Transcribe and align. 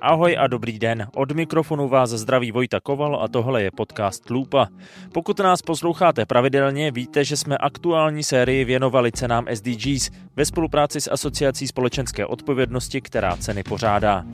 Ahoj 0.00 0.36
a 0.38 0.46
dobrý 0.46 0.78
den. 0.78 1.06
Od 1.16 1.32
mikrofonu 1.32 1.88
vás 1.88 2.10
zdraví 2.10 2.52
Vojta 2.52 2.80
Koval 2.80 3.22
a 3.22 3.28
tohle 3.28 3.62
je 3.62 3.70
podcast 3.70 4.30
Lupa. 4.30 4.68
Pokud 5.12 5.38
nás 5.38 5.62
posloucháte 5.62 6.26
pravidelně, 6.26 6.90
víte, 6.90 7.24
že 7.24 7.36
jsme 7.36 7.58
aktuální 7.58 8.22
sérii 8.22 8.64
věnovali 8.64 9.12
cenám 9.12 9.46
SDGs 9.54 10.10
ve 10.36 10.44
spolupráci 10.44 11.00
s 11.00 11.10
Asociací 11.10 11.66
společenské 11.66 12.26
odpovědnosti, 12.26 13.00
která 13.00 13.36
ceny 13.36 13.62
pořádá. 13.62 14.24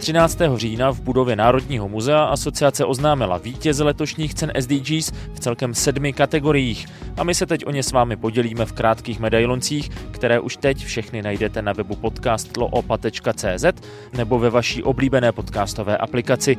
13. 0.00 0.38
října 0.56 0.90
v 0.90 1.00
budově 1.00 1.36
Národního 1.36 1.88
muzea 1.88 2.24
asociace 2.24 2.84
oznámila 2.84 3.38
vítěze 3.38 3.84
letošních 3.84 4.34
cen 4.34 4.52
SDGs 4.60 5.12
v 5.34 5.40
celkem 5.40 5.74
sedmi 5.74 6.12
kategoriích 6.12 6.86
a 7.16 7.24
my 7.24 7.34
se 7.34 7.46
teď 7.46 7.66
o 7.66 7.70
ně 7.70 7.82
s 7.82 7.92
vámi 7.92 8.16
podělíme 8.16 8.66
v 8.66 8.72
krátkých 8.72 9.20
medailoncích, 9.20 9.88
které 10.10 10.40
už 10.40 10.56
teď 10.56 10.84
všechny 10.84 11.22
najdete 11.22 11.62
na 11.62 11.72
webu 11.72 11.96
podcastloopa.cz 11.96 13.64
nebo 14.12 14.38
ve 14.38 14.50
vaší 14.50 14.82
oblíbené 14.82 15.32
podcastové 15.32 15.96
aplikaci. 15.96 16.56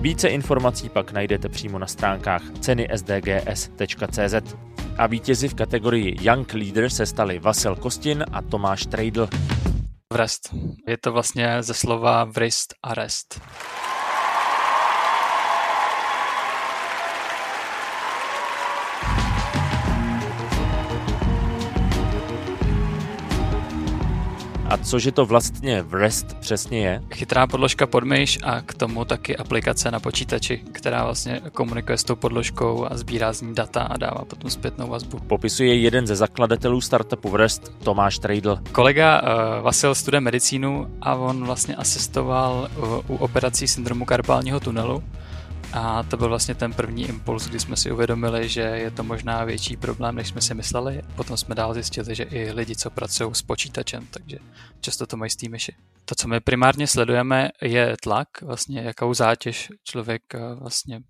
Více 0.00 0.28
informací 0.28 0.88
pak 0.88 1.12
najdete 1.12 1.48
přímo 1.48 1.78
na 1.78 1.86
stránkách 1.86 2.42
cenysdgs.cz. 2.60 4.34
A 4.98 5.06
vítězi 5.06 5.48
v 5.48 5.54
kategorii 5.54 6.16
Young 6.20 6.54
Leader 6.54 6.90
se 6.90 7.06
stali 7.06 7.38
Vasil 7.38 7.76
Kostin 7.76 8.24
a 8.32 8.42
Tomáš 8.42 8.86
Trejdl. 8.86 9.28
Vrest. 10.12 10.54
Je 10.88 10.98
to 10.98 11.12
vlastně 11.12 11.62
ze 11.62 11.74
slova 11.74 12.24
vrist 12.24 12.74
a 12.82 12.94
rest. 12.94 13.40
A 24.72 24.76
cože 24.78 25.12
to 25.12 25.26
vlastně 25.26 25.82
v 25.82 25.94
REST 25.94 26.34
přesně 26.40 26.78
je? 26.78 27.02
Chytrá 27.10 27.46
podložka 27.46 27.86
pod 27.86 28.04
myš 28.04 28.38
a 28.42 28.60
k 28.60 28.74
tomu 28.74 29.04
taky 29.04 29.36
aplikace 29.36 29.90
na 29.90 30.00
počítači, 30.00 30.60
která 30.72 31.04
vlastně 31.04 31.40
komunikuje 31.52 31.98
s 31.98 32.04
tou 32.04 32.16
podložkou 32.16 32.86
a 32.90 32.96
sbírá 32.96 33.32
z 33.32 33.42
ní 33.42 33.54
data 33.54 33.82
a 33.82 33.96
dává 33.96 34.24
potom 34.24 34.50
zpětnou 34.50 34.88
vazbu. 34.88 35.18
Popisuje 35.18 35.74
jeden 35.74 36.06
ze 36.06 36.16
zakladatelů 36.16 36.80
startupu 36.80 37.28
v 37.28 37.34
REST, 37.34 37.72
Tomáš 37.84 38.18
Trejdl. 38.18 38.58
Kolega 38.72 39.22
uh, 39.22 39.28
Vasil 39.64 39.94
studuje 39.94 40.20
medicínu 40.20 40.86
a 41.00 41.14
on 41.14 41.44
vlastně 41.44 41.76
asistoval 41.76 42.68
uh, 42.76 42.98
u 43.08 43.16
operací 43.16 43.68
syndromu 43.68 44.04
karpálního 44.04 44.60
tunelu 44.60 45.02
a 45.72 46.02
to 46.02 46.16
byl 46.16 46.28
vlastně 46.28 46.54
ten 46.54 46.72
první 46.72 47.08
impuls, 47.08 47.48
kdy 47.48 47.60
jsme 47.60 47.76
si 47.76 47.92
uvědomili, 47.92 48.48
že 48.48 48.60
je 48.60 48.90
to 48.90 49.02
možná 49.02 49.44
větší 49.44 49.76
problém, 49.76 50.14
než 50.14 50.28
jsme 50.28 50.40
si 50.40 50.54
mysleli. 50.54 51.02
Potom 51.16 51.36
jsme 51.36 51.54
dál 51.54 51.74
zjistili, 51.74 52.14
že 52.14 52.22
i 52.22 52.52
lidi, 52.52 52.76
co 52.76 52.90
pracují 52.90 53.34
s 53.34 53.42
počítačem, 53.42 54.06
takže 54.06 54.38
často 54.80 55.06
to 55.06 55.16
mají 55.16 55.30
té 55.30 55.48
myši. 55.48 55.72
To, 56.04 56.14
co 56.14 56.28
my 56.28 56.40
primárně 56.40 56.86
sledujeme, 56.86 57.48
je 57.62 57.96
tlak, 58.02 58.28
vlastně 58.42 58.80
jakou 58.80 59.14
zátěž 59.14 59.68
člověk 59.84 60.22
eh, 60.34 60.54
vlastně 60.54 61.00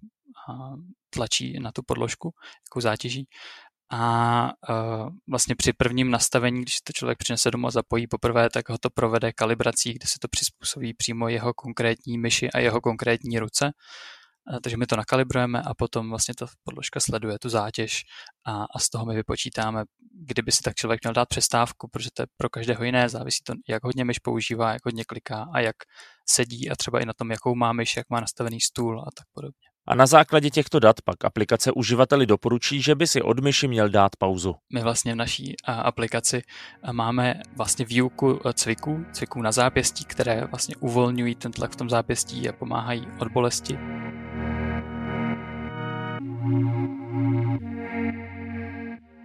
tlačí 1.10 1.60
na 1.60 1.72
tu 1.72 1.83
podložku, 1.86 2.34
jakou 2.68 2.80
zátěží. 2.80 3.27
A 3.94 4.44
uh, 4.68 5.08
vlastně 5.30 5.55
při 5.55 5.72
prvním 5.72 6.10
nastavení, 6.10 6.62
když 6.62 6.80
to 6.80 6.92
člověk 6.92 7.18
přinese 7.18 7.50
domů 7.50 7.66
a 7.66 7.70
zapojí 7.70 8.06
poprvé, 8.06 8.50
tak 8.50 8.68
ho 8.68 8.78
to 8.78 8.90
provede 8.90 9.33
kalibrací, 9.33 9.92
kde 9.92 10.06
se 10.06 10.18
to 10.20 10.28
přizpůsobí 10.28 10.94
přímo 10.94 11.28
jeho 11.28 11.55
konkrétní 11.55 12.18
myši 12.18 12.50
a 12.50 12.58
jeho 12.58 12.80
konkrétní 12.80 13.38
ruce 13.38 13.72
takže 14.62 14.77
my 14.77 14.87
to 14.87 14.97
nakalibrujeme 14.97 15.62
a 15.62 15.75
potom 15.75 16.09
vlastně 16.09 16.35
ta 16.35 16.47
podložka 16.65 17.01
sleduje 17.01 17.39
tu 17.39 17.48
zátěž 17.48 18.03
a, 18.47 18.65
a 18.75 18.79
z 18.79 18.89
toho 18.89 19.07
my 19.07 19.15
vypočítáme, 19.15 19.85
kdyby 20.15 20.53
si 20.53 20.62
tak 20.62 20.75
člověk 20.75 21.05
měl 21.05 21.15
dát 21.15 21.29
přestávku, 21.29 21.89
protože 21.89 22.09
to 22.15 22.23
je 22.23 22.27
pro 22.37 22.51
každého 22.51 22.85
jiné, 22.85 23.09
závisí 23.09 23.41
to, 23.45 23.53
jak 23.69 23.85
hodně 23.85 24.05
myš 24.05 24.19
používá, 24.19 24.73
jak 24.73 24.85
hodně 24.85 25.05
kliká 25.05 25.47
a 25.55 25.61
jak 25.61 25.77
sedí 26.29 26.70
a 26.70 26.77
třeba 26.77 27.01
i 27.01 27.07
na 27.07 27.13
tom, 27.13 27.31
jakou 27.31 27.55
má 27.55 27.73
myš, 27.73 27.97
jak 27.97 28.11
má 28.11 28.20
nastavený 28.20 28.61
stůl 28.61 29.01
a 29.01 29.11
tak 29.17 29.27
podobně. 29.33 29.73
A 29.89 29.95
na 29.95 30.07
základě 30.07 30.51
těchto 30.51 30.81
dat 30.81 30.97
pak 31.05 31.25
aplikace 31.25 31.73
uživateli 31.73 32.27
doporučí, 32.27 32.83
že 32.83 32.95
by 32.95 33.07
si 33.07 33.23
od 33.23 33.41
myši 33.41 33.69
měl 33.69 33.89
dát 33.89 34.17
pauzu. 34.19 34.55
My 34.73 34.83
vlastně 34.83 35.13
v 35.13 35.17
naší 35.17 35.55
aplikaci 35.64 36.42
máme 36.92 37.35
vlastně 37.57 37.85
výuku 37.85 38.41
cviků, 38.55 39.05
cviků 39.13 39.42
na 39.42 39.52
zápěstí, 39.52 40.05
které 40.05 40.45
vlastně 40.45 40.77
uvolňují 40.77 41.35
ten 41.35 41.52
tlak 41.52 41.73
v 41.73 41.77
tom 41.77 41.91
zápěstí 41.91 42.48
a 42.48 42.52
pomáhají 42.52 43.07
od 43.20 43.29
bolesti. 43.29 44.02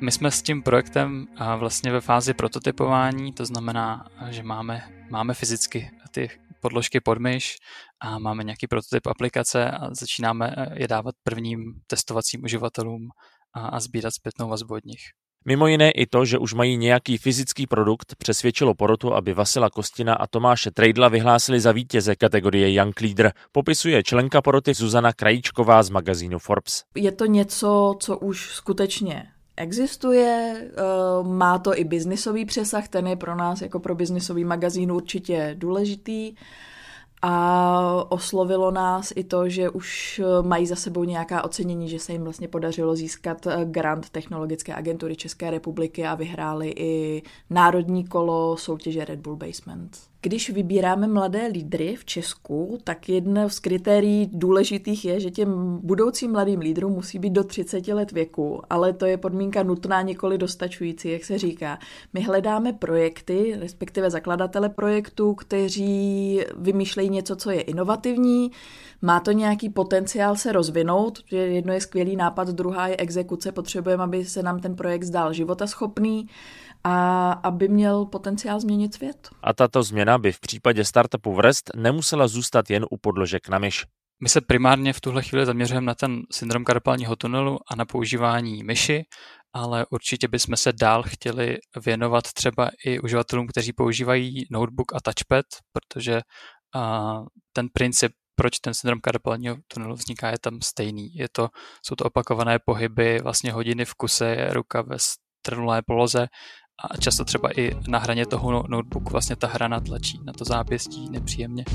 My 0.02 0.12
jsme 0.12 0.32
s 0.32 0.42
tím 0.42 0.64
projektem 0.64 1.26
vlastně 1.58 1.92
ve 1.92 2.02
fázi 2.02 2.34
prototypování, 2.34 3.34
to 3.34 3.46
znamená, 3.46 4.06
že 4.30 4.44
máme, 4.44 4.82
máme 5.10 5.34
fyzicky 5.34 5.90
ty 6.12 6.30
podložky 6.62 7.00
pod 7.00 7.18
myš 7.18 7.56
a 8.02 8.20
máme 8.20 8.44
nějaký 8.44 8.68
prototyp 8.68 9.08
aplikace 9.08 9.72
a 9.72 9.94
začínáme 9.94 10.56
je 10.74 10.88
dávat 10.88 11.16
prvním 11.24 11.60
testovacím 11.88 12.44
uživatelům 12.44 13.10
a, 13.54 13.68
a 13.68 13.80
sbírat 13.80 14.14
zpětnou 14.14 14.50
vazbu 14.50 14.74
od 14.74 14.86
nich. 14.86 15.02
Mimo 15.46 15.68
jiné 15.68 15.92
i 15.92 16.06
to, 16.06 16.26
že 16.26 16.38
už 16.38 16.54
mají 16.54 16.78
nějaký 16.78 17.18
fyzický 17.18 17.68
produkt, 17.68 18.16
přesvědčilo 18.18 18.74
porotu, 18.74 19.14
aby 19.14 19.34
Vasila 19.34 19.70
Kostina 19.70 20.14
a 20.14 20.28
Tomáše 20.28 20.72
Trejdla 20.72 21.10
vyhlásili 21.10 21.60
za 21.60 21.72
vítěze 21.72 22.16
kategorie 22.16 22.74
Young 22.74 23.02
Leader, 23.02 23.34
popisuje 23.52 24.04
členka 24.04 24.42
poroty 24.42 24.74
Zuzana 24.74 25.14
Krajíčková 25.14 25.84
z 25.84 25.90
magazínu 25.90 26.40
Forbes. 26.40 26.84
Je 26.96 27.12
to 27.12 27.26
něco, 27.26 27.96
co 28.00 28.18
už 28.18 28.50
skutečně 28.54 29.32
existuje, 29.58 30.56
eh, 30.70 30.74
má 31.24 31.60
to 31.60 31.80
i 31.80 31.84
biznisový 31.84 32.46
přesah, 32.46 32.88
ten 32.88 33.08
je 33.08 33.16
pro 33.16 33.36
nás 33.36 33.62
jako 33.62 33.80
pro 33.80 33.96
biznisový 33.96 34.44
magazín 34.44 34.92
určitě 34.92 35.56
důležitý 35.58 36.36
a 37.22 38.06
oslovilo 38.10 38.72
nás 38.72 39.14
i 39.16 39.24
to, 39.24 39.50
že 39.50 39.70
už 39.70 40.22
mají 40.42 40.68
za 40.68 40.76
sebou 40.76 41.04
nějaká 41.04 41.44
ocenění, 41.44 41.90
že 41.90 42.00
se 42.00 42.12
jim 42.12 42.24
vlastně 42.24 42.48
podařilo 42.48 42.96
získat 42.96 43.48
eh, 43.48 43.66
grant 43.66 44.10
Technologické 44.10 44.76
agentury 44.76 45.16
České 45.16 45.52
republiky 45.52 46.06
a 46.06 46.16
vyhráli 46.16 46.74
i 46.78 47.24
národní 47.50 48.08
kolo 48.08 48.58
soutěže 48.58 49.06
Red 49.06 49.20
Bull 49.20 49.36
Basement. 49.36 49.98
Když 50.22 50.50
vybíráme 50.50 51.08
mladé 51.08 51.48
lídry 51.48 51.96
v 51.96 52.06
Česku, 52.06 52.78
tak 52.84 53.10
jedno 53.10 53.50
z 53.50 53.60
kritérií 53.60 54.30
důležitých 54.34 55.06
je, 55.06 55.20
že 55.20 55.32
těm 55.32 55.80
budoucím 55.84 56.32
mladým 56.32 56.60
lídrům 56.60 56.94
musí 56.94 57.20
být 57.20 57.30
do 57.30 57.44
30 57.44 57.88
let 57.88 58.12
věku, 58.12 58.62
ale 58.70 58.94
to 58.94 59.06
je 59.06 59.18
podmínka 59.18 59.64
nutná, 59.64 60.02
nikoli 60.02 60.38
dostačující, 60.38 61.10
jak 61.10 61.26
se 61.26 61.38
říká. 61.38 61.80
My 62.14 62.22
hledáme 62.22 62.74
projekty, 62.74 63.56
respektive 63.60 64.10
zakladatele 64.10 64.70
projektu, 64.70 65.34
kteří 65.34 66.42
vymýšlejí 66.58 67.07
něco, 67.10 67.36
co 67.36 67.52
je 67.52 67.62
inovativní, 67.62 68.52
má 69.02 69.20
to 69.20 69.32
nějaký 69.32 69.70
potenciál 69.70 70.36
se 70.36 70.52
rozvinout, 70.52 71.20
že 71.26 71.38
jedno 71.38 71.74
je 71.74 71.82
skvělý 71.82 72.16
nápad, 72.16 72.48
druhá 72.48 72.88
je 72.88 72.98
exekuce, 72.98 73.52
potřebujeme, 73.52 74.04
aby 74.04 74.26
se 74.26 74.44
nám 74.44 74.60
ten 74.60 74.76
projekt 74.76 75.04
zdál 75.04 75.34
životaschopný 75.34 76.28
a 76.84 77.32
aby 77.32 77.68
měl 77.68 78.06
potenciál 78.06 78.60
změnit 78.60 78.94
svět. 78.94 79.30
A 79.44 79.54
tato 79.54 79.84
změna 79.84 80.18
by 80.18 80.32
v 80.32 80.40
případě 80.40 80.86
startupu 80.86 81.34
Vrest 81.34 81.72
nemusela 81.76 82.28
zůstat 82.28 82.70
jen 82.70 82.86
u 82.92 82.98
podložek 82.98 83.50
na 83.50 83.60
myš. 83.60 83.86
My 84.24 84.30
se 84.30 84.42
primárně 84.42 84.94
v 84.94 85.02
tuhle 85.02 85.24
chvíli 85.24 85.46
zaměřujeme 85.46 85.86
na 85.86 85.96
ten 85.96 86.22
syndrom 86.32 86.64
karpálního 86.64 87.16
tunelu 87.16 87.60
a 87.72 87.76
na 87.76 87.86
používání 87.86 88.64
myši, 88.64 89.04
ale 89.54 89.86
určitě 89.90 90.28
bychom 90.28 90.58
se 90.58 90.74
dál 90.74 91.04
chtěli 91.04 91.58
věnovat 91.86 92.24
třeba 92.34 92.70
i 92.86 93.00
uživatelům, 93.00 93.48
kteří 93.48 93.74
používají 93.74 94.46
notebook 94.52 94.96
a 94.96 94.98
touchpad, 95.04 95.46
protože 95.72 96.22
a, 96.78 97.26
ten 97.54 97.70
princip 97.74 98.12
proč 98.40 98.60
ten 98.60 98.74
syndrom 98.74 99.00
karpálního 99.02 99.56
tunelu 99.68 99.96
vzniká, 99.96 100.30
je 100.30 100.40
tam 100.42 100.62
stejný. 100.62 101.16
Je 101.16 101.28
to, 101.32 101.50
jsou 101.86 101.96
to 101.96 102.06
opakované 102.06 102.60
pohyby, 102.60 103.20
vlastně 103.24 103.52
hodiny 103.52 103.86
v 103.86 103.94
kuse, 103.94 104.48
ruka 104.50 104.82
ve 104.82 104.98
strnulé 105.00 105.82
poloze 105.82 106.28
a 106.84 106.98
často 106.98 107.26
třeba 107.26 107.60
i 107.60 107.72
na 107.88 108.00
hraně 108.00 108.26
toho 108.26 108.52
no-, 108.52 108.64
notebooku 108.68 109.10
vlastně 109.10 109.36
ta 109.36 109.48
hrana 109.48 109.80
tlačí 109.80 110.20
na 110.24 110.34
to 110.34 110.46
zápěstí 110.46 111.10
nepříjemně. 111.10 111.66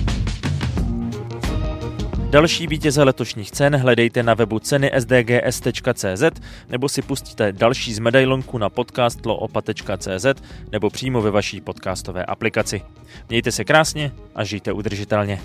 Další 2.32 2.66
vítěze 2.66 3.02
letošních 3.02 3.50
cen 3.50 3.76
hledejte 3.76 4.22
na 4.22 4.34
webu 4.34 4.58
ceny 4.58 4.90
sdgs.cz 4.98 6.40
nebo 6.68 6.88
si 6.88 7.02
pustíte 7.02 7.52
další 7.52 7.94
z 7.94 7.98
medailonku 7.98 8.58
na 8.58 8.70
podcastloopa.cz 8.70 10.26
nebo 10.72 10.90
přímo 10.90 11.22
ve 11.22 11.30
vaší 11.30 11.60
podcastové 11.60 12.24
aplikaci. 12.24 12.82
Mějte 13.28 13.52
se 13.52 13.64
krásně 13.64 14.12
a 14.34 14.44
žijte 14.44 14.72
udržitelně. 14.72 15.40